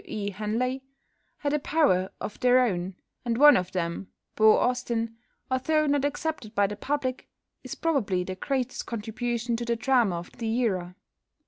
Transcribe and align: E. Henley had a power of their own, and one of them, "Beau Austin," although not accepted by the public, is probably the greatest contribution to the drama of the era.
E. 0.05 0.31
Henley 0.31 0.81
had 1.37 1.53
a 1.53 1.59
power 1.59 2.09
of 2.19 2.39
their 2.39 2.65
own, 2.65 2.95
and 3.23 3.37
one 3.37 3.55
of 3.55 3.71
them, 3.71 4.07
"Beau 4.35 4.57
Austin," 4.57 5.15
although 5.51 5.85
not 5.85 6.03
accepted 6.05 6.55
by 6.55 6.65
the 6.65 6.75
public, 6.75 7.29
is 7.63 7.75
probably 7.75 8.23
the 8.23 8.33
greatest 8.33 8.87
contribution 8.87 9.55
to 9.57 9.63
the 9.65 9.75
drama 9.75 10.17
of 10.17 10.31
the 10.37 10.49
era. 10.57 10.95